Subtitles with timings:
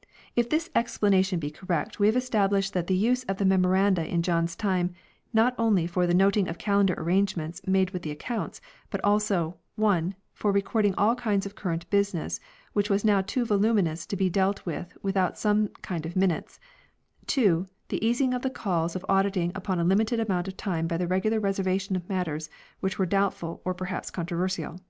[0.00, 4.22] 1 If this explanation be correct we have established the use of the Memoranda in
[4.22, 4.92] John's time
[5.32, 8.60] not only for the noting of calendar arrangements made with ac counts
[8.90, 12.40] but also (i) for recording all kinds of current business
[12.72, 16.58] which was now too voluminous to be dealt with without some kind of Minutes;
[17.28, 20.96] (2) the easing of the calls of auditing upon a limited amount of time by
[20.96, 22.50] the regular reservation of matters
[22.80, 24.80] which were doubtful or perhaps controversial.